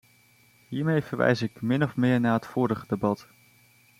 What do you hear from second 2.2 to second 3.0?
het vorige